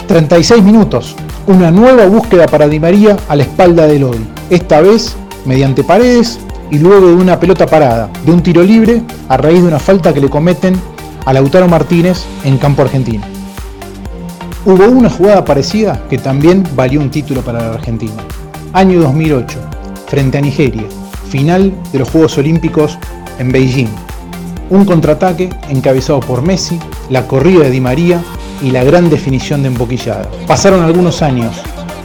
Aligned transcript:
36 0.08 0.64
minutos, 0.64 1.16
una 1.48 1.72
nueva 1.72 2.06
búsqueda 2.06 2.48
para 2.48 2.68
Di 2.68 2.80
María 2.80 3.16
a 3.30 3.36
la 3.36 3.44
espalda 3.44 3.88
de 3.88 4.00
Lodi. 4.00 4.28
Esta 4.50 4.82
vez 4.82 5.16
mediante 5.46 5.84
paredes 5.84 6.40
y 6.72 6.78
luego 6.78 7.08
de 7.08 7.14
una 7.14 7.40
pelota 7.40 7.66
parada, 7.66 8.10
de 8.26 8.32
un 8.32 8.42
tiro 8.42 8.64
libre 8.64 9.04
a 9.28 9.38
raíz 9.38 9.62
de 9.62 9.68
una 9.68 9.80
falta 9.80 10.14
que 10.14 10.22
le 10.22 10.30
cometen 10.30 10.80
a 11.26 11.34
Lautaro 11.34 11.68
Martínez 11.68 12.26
en 12.44 12.58
campo 12.58 12.82
argentino. 12.82 13.24
Hubo 14.66 14.86
una 14.86 15.10
jugada 15.10 15.46
parecida 15.46 16.04
que 16.10 16.18
también 16.18 16.64
valió 16.76 17.00
un 17.00 17.10
título 17.10 17.42
para 17.42 17.62
la 17.62 17.74
Argentina. 17.74 18.22
Año 18.74 19.00
2008, 19.02 19.58
frente 20.08 20.38
a 20.38 20.42
Nigeria, 20.42 20.84
final 21.30 21.74
de 21.92 22.00
los 22.00 22.10
Juegos 22.10 22.38
Olímpicos 22.38 22.98
en 23.40 23.52
Beijing. 23.52 23.90
Un 24.70 24.86
contraataque 24.86 25.50
encabezado 25.70 26.20
por 26.20 26.42
Messi, 26.42 26.80
la 27.10 27.26
corrida 27.26 27.64
de 27.64 27.72
Di 27.72 27.82
María 27.82 28.22
y 28.62 28.72
la 28.72 28.84
gran 28.84 29.10
definición 29.10 29.64
de 29.64 29.70
emboquillada. 29.70 30.30
Pasaron 30.46 30.84
algunos 30.84 31.22
años, 31.22 31.56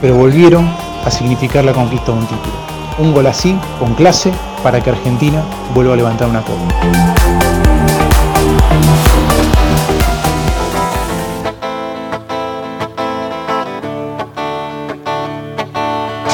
pero 0.01 0.15
volvieron 0.15 0.65
a 1.05 1.11
significar 1.11 1.63
la 1.63 1.73
conquista 1.73 2.11
de 2.11 2.19
un 2.19 2.25
título. 2.25 2.64
Un 2.97 3.13
gol 3.13 3.27
así, 3.27 3.57
con 3.79 3.93
clase, 3.93 4.31
para 4.63 4.81
que 4.81 4.89
Argentina 4.89 5.43
vuelva 5.73 5.93
a 5.93 5.97
levantar 5.97 6.29
una 6.29 6.41
copa. 6.41 6.73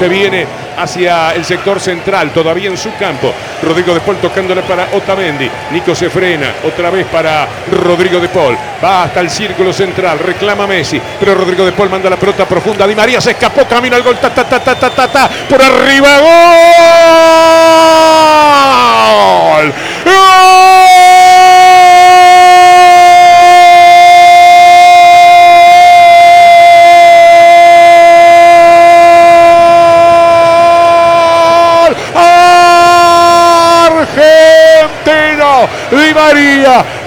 se 0.02 0.10
viene 0.10 0.48
hacia 0.80 1.30
el 1.36 1.46
sector 1.46 1.80
central, 1.80 2.32
todavía 2.34 2.72
en 2.72 2.78
su 2.78 2.90
campo. 2.98 3.32
Rodrigo 3.62 3.94
de 3.94 4.02
Paul 4.02 4.18
tocándole 4.18 4.64
para 4.64 4.88
Otamendi. 4.94 5.50
Nico 5.72 5.96
se 5.96 6.10
frena, 6.10 6.54
otra 6.66 6.90
vez 6.90 7.06
para 7.08 7.48
Rodrigo 7.72 8.20
de 8.20 8.30
Paul. 8.30 8.58
Va 8.84 9.04
hasta 9.04 9.20
el 9.20 9.30
círculo 9.30 9.72
central, 9.72 10.20
reclama 10.20 10.68
Messi, 10.68 11.02
pero 11.20 11.36
Rodrigo 11.36 11.66
de 11.66 11.72
Paul 11.72 11.90
manda 11.90 12.10
la 12.10 12.18
pelota 12.18 12.46
profunda. 12.46 12.88
Di 12.88 12.96
María 12.96 13.22
se 13.22 13.32
escapó, 13.32 13.66
camino 13.66 13.96
al 13.96 14.04
gol, 14.04 14.18
ta 14.18 14.34
ta 14.34 14.44
ta 14.44 14.60
ta 14.60 14.76
ta 14.76 14.90
ta, 14.90 15.08
ta 15.08 15.30
por 15.48 15.62
arriba, 15.62 16.20
gol. 16.20 17.61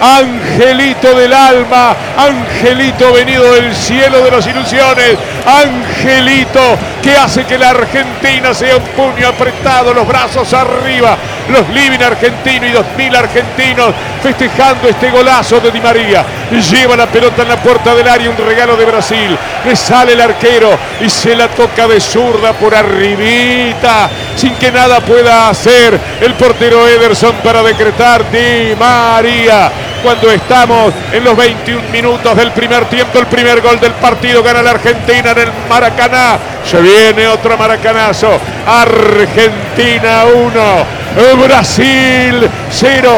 Angelito 0.00 1.14
del 1.14 1.32
alma, 1.32 1.94
angelito 2.16 3.12
venido 3.12 3.52
del 3.52 3.74
cielo 3.74 4.22
de 4.22 4.30
las 4.30 4.46
ilusiones, 4.46 5.16
angelito 5.46 6.60
que 7.02 7.16
hace 7.16 7.44
que 7.44 7.58
la 7.58 7.70
Argentina 7.70 8.54
sea 8.54 8.76
un 8.76 8.82
puño 8.82 9.28
apretado, 9.28 9.94
los 9.94 10.06
brazos 10.06 10.52
arriba, 10.52 11.16
los 11.48 11.68
living 11.70 12.02
argentinos 12.02 12.70
y 12.70 12.72
dos 12.72 12.86
mil 12.96 13.14
argentinos 13.14 13.94
festejando 14.22 14.88
este 14.88 15.10
golazo 15.10 15.60
de 15.60 15.70
Di 15.70 15.80
María. 15.80 16.24
Lleva 16.70 16.96
la 16.96 17.06
pelota 17.06 17.42
en 17.42 17.48
la 17.48 17.56
puerta 17.56 17.94
del 17.94 18.08
área, 18.08 18.30
un 18.30 18.36
regalo 18.36 18.76
de 18.76 18.84
Brasil. 18.84 19.36
Le 19.64 19.76
sale 19.76 20.12
el 20.12 20.20
arquero 20.20 20.70
y 21.00 21.08
se 21.08 21.34
la 21.36 21.48
toca 21.48 21.86
de 21.86 22.00
zurda 22.00 22.52
por 22.52 22.74
arribita, 22.74 24.08
sin 24.36 24.54
que 24.54 24.70
nada 24.70 25.00
pueda 25.00 25.48
hacer 25.48 25.98
el 26.20 26.34
portero 26.34 26.86
Ederson 26.86 27.34
para 27.42 27.62
decretar 27.62 28.30
Di 28.30 28.74
María. 28.78 29.70
Cuando 30.02 30.30
estamos 30.30 30.92
en 31.12 31.24
los 31.24 31.34
21 31.34 31.88
minutos 31.90 32.36
del 32.36 32.52
primer 32.52 32.84
tiempo, 32.90 33.18
el 33.18 33.26
primer 33.26 33.62
gol 33.62 33.80
del 33.80 33.92
partido 33.92 34.42
gana 34.42 34.62
la 34.62 34.72
Argentina 34.72 35.30
en 35.30 35.38
el 35.38 35.48
Maracaná. 35.66 36.38
Se 36.62 36.78
viene 36.80 37.26
otro 37.26 37.56
maracanazo. 37.56 38.38
Argentina 38.66 40.24
1, 40.26 40.86
Brasil 41.14 42.48
0. 42.70 43.08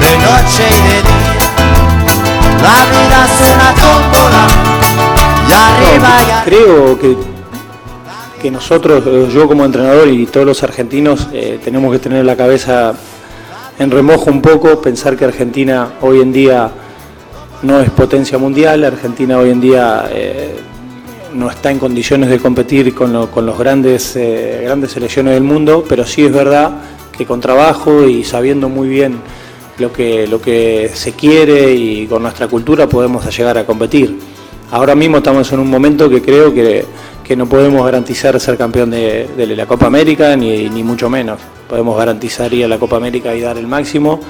De 0.00 0.18
noche 0.18 0.64
y 0.68 0.78
de 0.88 0.98
día, 1.08 1.36
la 2.62 2.76
vida 2.90 3.18
es 3.24 3.36
una 3.54 3.70
tómbola. 3.74 4.44
Y 5.48 5.52
arriba 5.52 6.10
y 6.20 6.30
arriba. 6.30 6.42
Creo 6.44 6.98
que, 6.98 7.16
que 8.42 8.50
nosotros, 8.50 9.04
eh, 9.06 9.28
yo 9.32 9.48
como 9.48 9.64
entrenador 9.64 10.08
y 10.08 10.26
todos 10.26 10.44
los 10.44 10.62
argentinos, 10.62 11.28
eh, 11.32 11.58
tenemos 11.64 11.92
que 11.92 11.98
tener 11.98 12.26
la 12.26 12.36
cabeza 12.36 12.92
en 13.78 13.90
remojo 13.90 14.30
un 14.30 14.42
poco, 14.42 14.82
pensar 14.82 15.16
que 15.16 15.24
Argentina 15.24 15.92
hoy 16.02 16.20
en 16.20 16.32
día 16.32 16.70
no 17.62 17.80
es 17.80 17.88
potencia 17.90 18.36
mundial, 18.36 18.84
Argentina 18.84 19.38
hoy 19.38 19.50
en 19.50 19.60
día 19.62 20.08
eh, 20.10 20.60
no 21.34 21.50
está 21.50 21.70
en 21.70 21.78
condiciones 21.78 22.30
de 22.30 22.38
competir 22.38 22.94
con, 22.94 23.12
lo- 23.12 23.30
con 23.30 23.46
los 23.46 23.58
grandes, 23.58 24.14
eh, 24.16 24.62
grandes 24.64 24.92
selecciones 24.92 25.34
del 25.34 25.42
mundo, 25.42 25.84
pero 25.88 26.04
sí 26.06 26.24
es 26.24 26.32
verdad 26.32 26.72
que 27.16 27.26
con 27.26 27.40
trabajo 27.40 28.04
y 28.08 28.24
sabiendo 28.24 28.68
muy 28.68 28.88
bien 28.88 29.16
lo 29.78 29.92
que, 29.92 30.26
lo 30.26 30.40
que 30.40 30.90
se 30.94 31.12
quiere 31.12 31.74
y 31.74 32.06
con 32.06 32.22
nuestra 32.22 32.48
cultura 32.48 32.86
podemos 32.88 33.24
llegar 33.36 33.58
a 33.58 33.64
competir. 33.66 34.18
Ahora 34.70 34.94
mismo 34.94 35.18
estamos 35.18 35.52
en 35.52 35.60
un 35.60 35.68
momento 35.68 36.08
que 36.08 36.22
creo 36.22 36.52
que, 36.54 36.84
que 37.22 37.36
no 37.36 37.46
podemos 37.46 37.84
garantizar 37.84 38.38
ser 38.40 38.56
campeón 38.56 38.90
de, 38.90 39.28
la 39.56 39.66
Copa 39.66 39.86
América, 39.86 40.34
ni, 40.36 40.68
ni 40.70 40.82
mucho 40.82 41.10
menos. 41.10 41.40
Podemos 41.68 41.96
garantizar 41.96 42.52
ir 42.54 42.64
a 42.64 42.68
la 42.68 42.78
Copa 42.78 42.96
América 42.96 43.34
y 43.34 43.40
dar 43.40 43.58
el 43.58 43.66
máximo, 43.66 44.20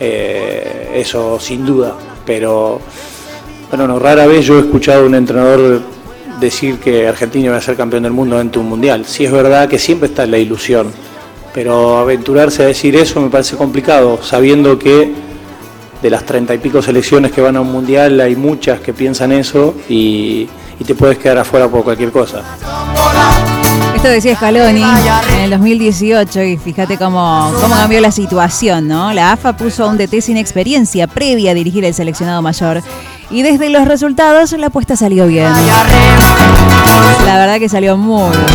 eh, 0.00 0.90
eso 0.94 1.38
sin 1.40 1.64
duda. 1.64 1.94
Pero 2.24 2.80
bueno, 3.70 3.86
no, 3.86 3.98
rara 3.98 4.26
vez 4.26 4.44
yo 4.44 4.56
he 4.58 4.60
escuchado 4.60 5.04
a 5.04 5.06
un 5.06 5.14
entrenador 5.14 5.80
decir 6.40 6.78
que 6.78 7.08
Argentina 7.08 7.50
va 7.50 7.58
a 7.58 7.60
ser 7.60 7.76
campeón 7.76 8.02
del 8.02 8.12
mundo 8.12 8.38
ante 8.38 8.58
un 8.58 8.68
mundial. 8.68 9.04
Sí 9.06 9.24
es 9.24 9.32
verdad 9.32 9.68
que 9.68 9.78
siempre 9.78 10.08
está 10.08 10.26
la 10.26 10.38
ilusión, 10.38 10.92
pero 11.54 11.98
aventurarse 11.98 12.62
a 12.62 12.66
decir 12.66 12.96
eso 12.96 13.20
me 13.20 13.30
parece 13.30 13.56
complicado, 13.56 14.20
sabiendo 14.22 14.78
que 14.78 15.12
de 16.02 16.10
las 16.10 16.24
treinta 16.24 16.54
y 16.54 16.58
pico 16.58 16.82
selecciones 16.82 17.32
que 17.32 17.40
van 17.40 17.56
a 17.56 17.60
un 17.60 17.72
mundial 17.72 18.20
hay 18.20 18.36
muchas 18.36 18.80
que 18.80 18.92
piensan 18.92 19.32
eso 19.32 19.74
y, 19.88 20.48
y 20.78 20.84
te 20.84 20.94
puedes 20.94 21.18
quedar 21.18 21.38
afuera 21.38 21.68
por 21.68 21.84
cualquier 21.84 22.12
cosa. 22.12 22.42
Esto 23.94 24.08
decía 24.08 24.36
Scaloni 24.36 24.82
en 24.82 25.40
el 25.40 25.50
2018 25.50 26.42
y 26.42 26.58
fíjate 26.58 26.98
cómo, 26.98 27.50
cómo 27.60 27.74
cambió 27.74 28.00
la 28.00 28.12
situación, 28.12 28.86
¿no? 28.86 29.12
La 29.12 29.32
AFA 29.32 29.56
puso 29.56 29.84
a 29.84 29.88
un 29.88 29.96
DT 29.96 30.20
sin 30.20 30.36
experiencia 30.36 31.06
previa 31.06 31.52
a 31.52 31.54
dirigir 31.54 31.84
el 31.84 31.94
seleccionado 31.94 32.42
mayor 32.42 32.82
y 33.30 33.42
desde 33.42 33.70
los 33.70 33.86
resultados 33.86 34.52
la 34.52 34.68
apuesta 34.68 34.96
salió 34.96 35.26
bien. 35.26 35.52
La 37.24 37.38
verdad 37.38 37.58
que 37.58 37.68
salió 37.68 37.96
muy 37.96 38.30
bien. 38.30 38.46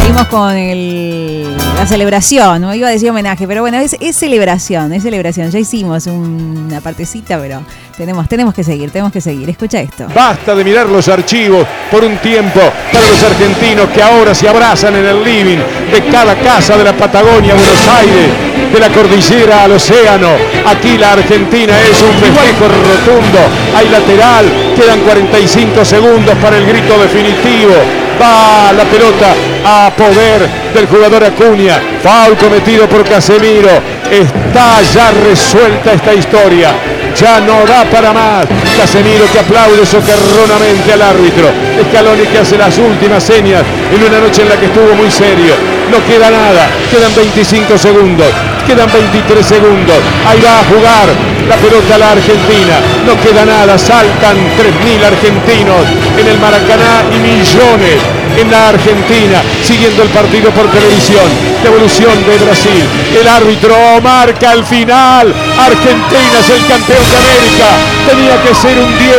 Seguimos 0.00 0.26
con 0.26 0.56
el, 0.56 1.56
la 1.76 1.86
celebración, 1.86 2.60
no 2.60 2.74
iba 2.74 2.88
a 2.88 2.90
decir 2.90 3.08
homenaje, 3.10 3.46
pero 3.46 3.60
bueno, 3.60 3.78
es, 3.78 3.96
es 4.00 4.16
celebración, 4.16 4.92
es 4.92 5.04
celebración. 5.04 5.50
Ya 5.50 5.58
hicimos 5.60 6.06
una 6.06 6.80
partecita, 6.80 7.38
pero 7.38 7.62
tenemos, 7.96 8.28
tenemos 8.28 8.52
que 8.52 8.64
seguir, 8.64 8.90
tenemos 8.90 9.12
que 9.12 9.20
seguir. 9.20 9.48
Escucha 9.48 9.80
esto. 9.80 10.06
Basta 10.12 10.54
de 10.56 10.64
mirar 10.64 10.88
los 10.88 11.06
archivos 11.08 11.66
por 11.90 12.02
un 12.02 12.16
tiempo 12.18 12.60
para 12.92 13.08
los 13.08 13.22
argentinos 13.22 13.88
que 13.90 14.02
ahora 14.02 14.34
se 14.34 14.48
abrazan 14.48 14.96
en 14.96 15.04
el 15.06 15.22
living 15.22 15.58
de 15.92 16.04
cada 16.10 16.34
casa 16.36 16.76
de 16.76 16.84
la 16.84 16.96
Patagonia, 16.96 17.54
Buenos 17.54 17.88
Aires, 17.88 18.30
de 18.72 18.80
la 18.80 18.88
cordillera 18.88 19.64
al 19.64 19.72
océano. 19.72 20.28
Aquí 20.66 20.96
la 20.96 21.12
Argentina 21.12 21.74
es 21.90 22.00
un 22.02 22.12
festejo 22.14 22.68
rotundo. 22.68 23.38
Hay 23.76 23.88
lateral, 23.88 24.46
quedan 24.76 25.00
45 25.00 25.84
segundos 25.84 26.34
para 26.36 26.56
el 26.56 26.66
grito 26.66 26.98
definitivo. 26.98 27.74
Va 28.20 28.72
la 28.72 28.84
pelota 28.84 29.34
a 29.64 29.90
poder 29.96 30.48
del 30.74 30.86
jugador 30.86 31.24
Acuña. 31.24 31.80
Foul 32.02 32.36
cometido 32.36 32.88
por 32.88 33.04
Casemiro. 33.04 33.70
Está 34.10 34.82
ya 34.82 35.10
resuelta 35.10 35.92
esta 35.92 36.14
historia. 36.14 36.72
Ya 37.14 37.40
no 37.40 37.64
da 37.66 37.84
para 37.84 38.12
más. 38.12 38.46
Casemiro 38.76 39.26
que 39.32 39.38
aplaude 39.38 39.84
socarronamente 39.84 40.92
al 40.92 41.02
árbitro. 41.02 41.50
Scaloni 41.88 42.26
que 42.26 42.38
hace 42.38 42.56
las 42.56 42.76
últimas 42.78 43.22
señas 43.22 43.62
en 43.94 44.02
una 44.02 44.18
noche 44.18 44.42
en 44.42 44.48
la 44.48 44.56
que 44.56 44.66
estuvo 44.66 44.94
muy 44.94 45.10
serio. 45.10 45.54
No 45.90 45.98
queda 46.06 46.30
nada. 46.30 46.68
Quedan 46.90 47.14
25 47.14 47.78
segundos. 47.78 48.28
Quedan 48.66 48.90
23 48.92 49.44
segundos. 49.44 49.98
Ahí 50.26 50.40
va 50.40 50.60
a 50.60 50.64
jugar 50.64 51.08
la 51.48 51.56
pelota 51.56 51.94
a 51.94 51.98
la 51.98 52.12
Argentina. 52.12 52.80
No 53.06 53.20
queda 53.20 53.44
nada. 53.44 53.78
Saltan 53.78 54.36
3.000 54.56 55.04
argentinos 55.04 55.84
en 56.18 56.26
el 56.26 56.38
Maracaná 56.38 57.04
y 57.12 57.18
millones 57.18 58.21
en 58.36 58.50
la 58.50 58.68
Argentina, 58.68 59.42
siguiendo 59.62 60.02
el 60.02 60.08
partido 60.10 60.50
por 60.50 60.70
televisión. 60.70 61.24
Devolución 61.62 62.12
de 62.26 62.38
Brasil. 62.38 62.84
El 63.20 63.28
árbitro 63.28 63.74
marca 64.02 64.52
el 64.52 64.64
final. 64.64 65.32
Argentina 65.58 66.36
es 66.40 66.50
el 66.50 66.66
campeón 66.66 67.04
de 67.10 67.16
América. 67.16 67.68
Tenía 68.08 68.42
que 68.42 68.54
ser 68.54 68.78
un 68.78 68.98
10. 68.98 69.16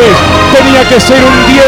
Tenía 0.57 0.88
que 0.88 1.00
ser 1.00 1.24
un 1.24 1.54
10. 1.54 1.65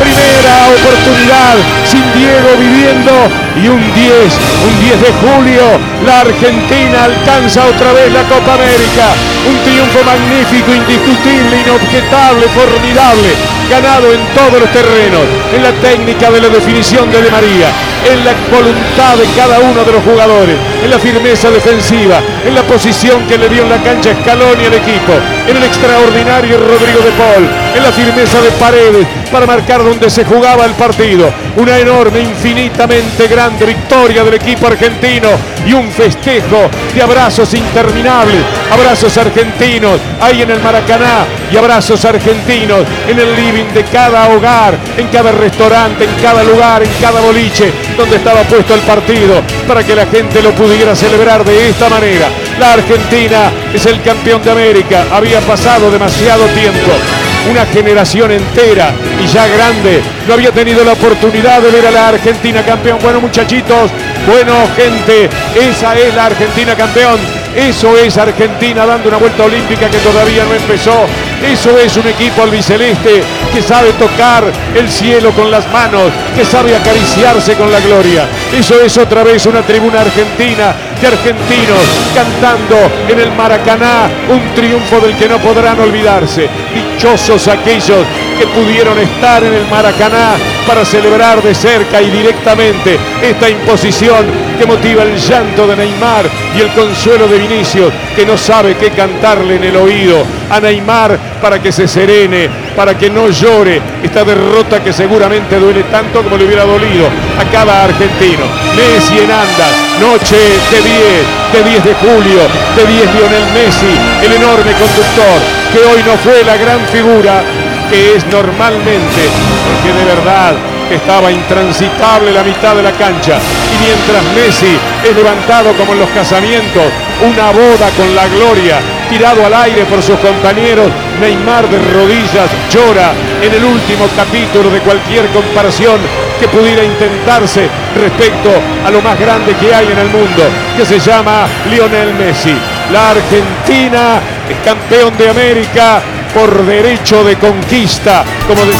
Primera 0.00 0.68
oportunidad 0.68 1.79
sin 1.90 2.06
Diego 2.14 2.54
viviendo 2.58 3.10
y 3.58 3.66
un 3.66 3.82
10, 3.82 4.14
un 4.62 4.74
10 4.78 5.02
de 5.02 5.12
julio, 5.18 5.62
la 6.06 6.20
Argentina 6.20 7.04
alcanza 7.04 7.66
otra 7.66 7.92
vez 7.92 8.12
la 8.12 8.22
Copa 8.30 8.54
América. 8.54 9.10
Un 9.50 9.56
triunfo 9.66 9.98
magnífico, 10.06 10.70
indiscutible, 10.70 11.58
inobjetable, 11.66 12.46
formidable, 12.54 13.30
ganado 13.68 14.12
en 14.12 14.22
todos 14.36 14.60
los 14.60 14.70
terrenos, 14.70 15.26
en 15.54 15.62
la 15.62 15.72
técnica 15.82 16.30
de 16.30 16.40
la 16.40 16.48
definición 16.48 17.10
de 17.10 17.22
De 17.22 17.30
María, 17.30 17.68
en 18.06 18.24
la 18.24 18.32
voluntad 18.52 19.16
de 19.16 19.26
cada 19.34 19.58
uno 19.58 19.82
de 19.82 19.92
los 19.92 20.04
jugadores, 20.04 20.56
en 20.84 20.90
la 20.90 20.98
firmeza 20.98 21.50
defensiva, 21.50 22.20
en 22.46 22.54
la 22.54 22.62
posición 22.62 23.26
que 23.26 23.38
le 23.38 23.48
dio 23.48 23.62
en 23.62 23.70
la 23.70 23.82
cancha 23.82 24.14
Scaloni 24.22 24.64
al 24.64 24.74
equipo, 24.74 25.12
en 25.48 25.56
el 25.56 25.64
extraordinario 25.64 26.58
Rodrigo 26.58 27.00
de 27.02 27.12
Paul, 27.18 27.44
en 27.74 27.82
la 27.82 27.92
firmeza 27.92 28.40
de 28.40 28.50
Paredes 28.52 29.06
para 29.30 29.46
marcar 29.46 29.82
donde 29.82 30.10
se 30.10 30.24
jugaba 30.24 30.64
el 30.66 30.72
partido. 30.72 31.32
Enorme, 31.80 32.20
infinitamente 32.20 33.26
grande 33.28 33.66
victoria 33.66 34.22
del 34.24 34.34
equipo 34.34 34.66
argentino 34.66 35.28
y 35.66 35.72
un 35.72 35.90
festejo 35.90 36.70
de 36.94 37.02
abrazos 37.02 37.52
interminables, 37.54 38.40
abrazos 38.70 39.16
argentinos 39.16 40.00
ahí 40.20 40.42
en 40.42 40.50
el 40.50 40.60
Maracaná 40.60 41.24
y 41.52 41.56
abrazos 41.56 42.04
argentinos 42.04 42.80
en 43.08 43.18
el 43.18 43.34
living 43.34 43.72
de 43.74 43.84
cada 43.84 44.28
hogar, 44.28 44.74
en 44.96 45.08
cada 45.08 45.32
restaurante, 45.32 46.04
en 46.04 46.22
cada 46.22 46.42
lugar, 46.44 46.82
en 46.82 46.90
cada 47.00 47.20
boliche 47.20 47.72
donde 47.96 48.16
estaba 48.16 48.42
puesto 48.42 48.74
el 48.74 48.80
partido 48.80 49.42
para 49.66 49.84
que 49.84 49.94
la 49.94 50.06
gente 50.06 50.42
lo 50.42 50.50
pudiera 50.52 50.94
celebrar 50.94 51.44
de 51.44 51.68
esta 51.68 51.88
manera. 51.88 52.28
La 52.58 52.74
Argentina 52.74 53.50
es 53.72 53.84
el 53.86 54.02
campeón 54.02 54.42
de 54.42 54.50
América, 54.50 55.06
había 55.12 55.40
pasado 55.40 55.90
demasiado 55.90 56.44
tiempo 56.46 57.19
una 57.48 57.64
generación 57.66 58.30
entera 58.30 58.92
y 59.22 59.26
ya 59.26 59.46
grande 59.46 60.02
no 60.26 60.34
había 60.34 60.52
tenido 60.52 60.84
la 60.84 60.92
oportunidad 60.92 61.60
de 61.60 61.70
ver 61.70 61.86
a 61.86 61.90
la 61.90 62.08
Argentina 62.08 62.62
campeón. 62.62 62.98
Bueno 63.02 63.20
muchachitos, 63.20 63.90
bueno 64.26 64.54
gente, 64.76 65.28
esa 65.54 65.98
es 65.98 66.14
la 66.14 66.26
Argentina 66.26 66.74
campeón. 66.74 67.18
Eso 67.54 67.96
es 67.96 68.16
Argentina 68.16 68.86
dando 68.86 69.08
una 69.08 69.18
vuelta 69.18 69.42
olímpica 69.42 69.88
que 69.90 69.98
todavía 69.98 70.44
no 70.44 70.54
empezó. 70.54 71.06
Eso 71.44 71.76
es 71.78 71.96
un 71.96 72.06
equipo 72.06 72.42
albiceleste 72.42 73.22
que 73.52 73.62
sabe 73.62 73.92
tocar 73.94 74.44
el 74.76 74.88
cielo 74.88 75.32
con 75.32 75.50
las 75.50 75.70
manos, 75.72 76.12
que 76.36 76.44
sabe 76.44 76.76
acariciarse 76.76 77.54
con 77.54 77.72
la 77.72 77.80
gloria. 77.80 78.28
Eso 78.56 78.80
es 78.80 78.96
otra 78.98 79.24
vez 79.24 79.46
una 79.46 79.62
tribuna 79.62 80.02
argentina 80.02 80.74
argentinos 81.06 81.84
cantando 82.14 82.76
en 83.08 83.18
el 83.18 83.32
Maracaná 83.32 84.08
un 84.28 84.54
triunfo 84.54 85.00
del 85.00 85.16
que 85.16 85.28
no 85.28 85.38
podrán 85.38 85.80
olvidarse. 85.80 86.48
Dichosos 86.74 87.48
aquellos 87.48 88.06
que 88.38 88.46
pudieron 88.46 88.98
estar 88.98 89.42
en 89.42 89.54
el 89.54 89.66
Maracaná 89.68 90.34
para 90.66 90.84
celebrar 90.84 91.42
de 91.42 91.54
cerca 91.54 92.00
y 92.00 92.10
directamente 92.10 92.98
esta 93.22 93.48
imposición 93.48 94.26
que 94.58 94.66
motiva 94.66 95.02
el 95.02 95.16
llanto 95.16 95.66
de 95.66 95.76
Neymar 95.76 96.26
y 96.56 96.60
el 96.60 96.68
consuelo 96.72 97.26
de 97.28 97.38
Vinicius, 97.38 97.92
que 98.14 98.26
no 98.26 98.36
sabe 98.36 98.76
qué 98.76 98.90
cantarle 98.90 99.56
en 99.56 99.64
el 99.64 99.76
oído 99.76 100.24
a 100.50 100.60
Neymar 100.60 101.18
para 101.40 101.60
que 101.60 101.72
se 101.72 101.88
serene, 101.88 102.48
para 102.76 102.96
que 102.96 103.10
no 103.10 103.28
llore 103.28 103.80
esta 104.02 104.24
derrota 104.24 104.82
que 104.82 104.92
seguramente 104.92 105.58
duele 105.58 105.84
tanto 105.84 106.22
como 106.22 106.36
le 106.36 106.44
hubiera 106.44 106.64
dolido 106.64 107.06
a 107.06 107.50
cada 107.50 107.84
argentino. 107.84 108.44
Messi 108.76 109.18
en 109.18 109.30
andas, 109.30 109.74
noche 110.00 110.36
de 110.70 110.80
10, 110.82 111.64
de 111.64 111.70
10 111.70 111.84
de 111.84 111.94
julio, 111.94 112.40
de 112.76 112.86
10 112.86 113.14
Lionel 113.14 113.46
Messi, 113.54 113.92
el 114.24 114.32
enorme 114.32 114.72
conductor, 114.72 115.38
que 115.72 115.78
hoy 115.78 116.02
no 116.04 116.16
fue 116.18 116.44
la 116.44 116.56
gran 116.56 116.80
figura 116.92 117.42
que 117.90 118.14
es 118.14 118.26
normalmente, 118.26 119.22
porque 119.66 119.92
de 119.92 120.04
verdad 120.04 120.54
estaba 120.90 121.30
intransitable 121.30 122.30
la 122.30 122.44
mitad 122.44 122.74
de 122.76 122.82
la 122.82 122.92
cancha. 122.92 123.38
Y 123.38 123.84
mientras 123.84 124.22
Messi 124.34 124.78
es 125.02 125.16
levantado 125.16 125.72
como 125.74 125.92
en 125.92 126.00
los 126.00 126.10
casamientos, 126.10 126.84
una 127.20 127.50
boda 127.50 127.90
con 127.96 128.14
la 128.14 128.26
gloria, 128.28 128.78
tirado 129.08 129.44
al 129.44 129.54
aire 129.54 129.84
por 129.84 130.02
sus 130.02 130.18
compañeros, 130.20 130.86
Neymar 131.20 131.68
de 131.68 131.78
rodillas 131.78 132.50
llora 132.70 133.12
en 133.42 133.52
el 133.52 133.64
último 133.64 134.06
capítulo 134.16 134.70
de 134.70 134.80
cualquier 134.80 135.26
comparación 135.28 135.98
que 136.38 136.48
pudiera 136.48 136.82
intentarse 136.82 137.68
respecto 138.00 138.50
a 138.86 138.90
lo 138.90 139.02
más 139.02 139.18
grande 139.18 139.54
que 139.56 139.74
hay 139.74 139.86
en 139.86 139.98
el 139.98 140.08
mundo, 140.08 140.44
que 140.76 140.86
se 140.86 140.98
llama 140.98 141.46
Lionel 141.68 142.14
Messi. 142.14 142.54
La 142.92 143.10
Argentina 143.10 144.20
es 144.48 144.56
campeón 144.64 145.16
de 145.18 145.28
América 145.28 146.02
por 146.34 146.64
derecho 146.64 147.24
de 147.24 147.36
conquista, 147.36 148.24
como 148.46 148.62
de... 148.62 148.72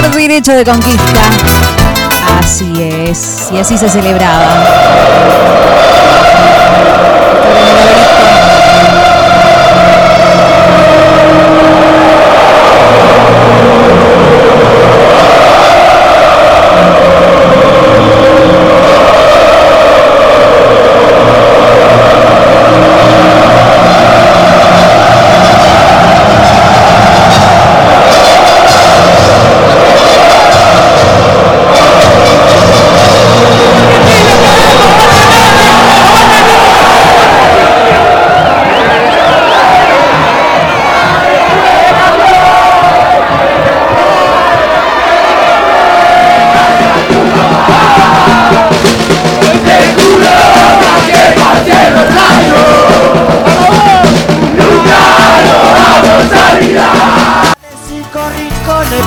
Por 0.00 0.10
derecho 0.10 0.52
de 0.52 0.64
conquista. 0.64 1.20
Así 2.40 2.72
es, 2.78 3.50
y 3.52 3.58
así 3.58 3.76
se 3.76 3.88
celebraba. 3.88 4.64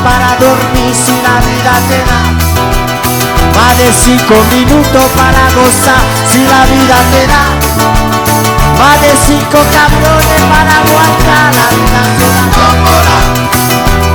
para 0.07 0.29
dormir 0.39 0.95
si 0.95 1.15
la 1.27 1.35
vida 1.49 1.73
te 1.89 1.99
da. 2.09 2.21
Más 3.57 3.73
de 3.77 3.89
cinco 4.05 4.35
minutos 4.55 5.05
para 5.19 5.43
gozar 5.57 6.03
si 6.31 6.41
la 6.53 6.61
vida 6.73 6.97
te 7.11 7.23
da. 7.33 7.43
Más 8.79 8.97
de 9.01 9.11
cinco 9.27 9.59
cabrones 9.75 10.41
para 10.53 10.73
aguantar 10.83 11.49
la 11.59 11.69
vida 11.79 12.01
te 12.19 12.27
da. 12.35 12.47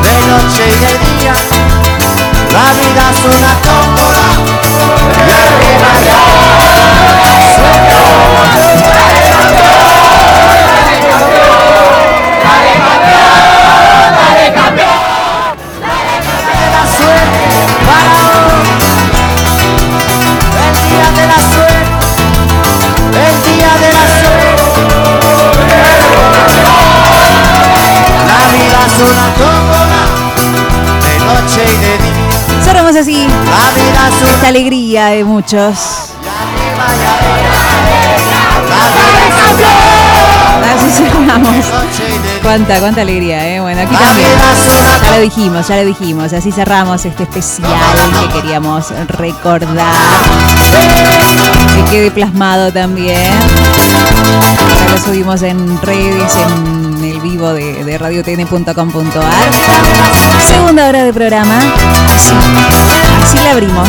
De 0.06 0.16
noche 0.30 0.62
y 0.72 0.76
de 0.84 0.92
día, 1.06 1.34
la 2.56 2.66
vida 2.80 3.02
es 3.12 3.20
una 3.36 3.52
alegría 34.98 35.06
de 35.16 35.24
muchos. 35.24 35.74
Así 40.74 40.90
cerramos. 40.90 41.64
Cuánta, 42.42 42.80
cuánta 42.80 43.00
alegría, 43.02 43.46
¿eh? 43.48 43.60
Bueno, 43.60 43.82
aquí 43.82 43.94
también. 43.94 44.28
Ya 45.04 45.16
lo 45.16 45.20
dijimos, 45.22 45.68
ya 45.68 45.76
lo 45.76 45.84
dijimos. 45.84 46.32
Así 46.32 46.52
cerramos 46.52 47.04
este 47.04 47.22
especial 47.22 47.70
que 48.20 48.40
queríamos 48.40 48.90
recordar. 49.08 49.94
Que 51.74 51.90
quede 51.90 52.10
plasmado 52.10 52.72
también. 52.72 53.32
Ya 54.78 54.92
lo 54.92 54.98
subimos 54.98 55.42
en 55.42 55.80
redes, 55.80 56.36
en 56.36 56.81
vivo 57.22 57.52
de, 57.52 57.84
de 57.84 57.98
radiotn.com.ar. 57.98 59.52
Segunda 60.46 60.88
hora 60.88 61.04
de 61.04 61.12
programa. 61.12 61.58
Así, 62.14 62.34
así 63.24 63.38
la 63.38 63.50
abrimos. 63.52 63.88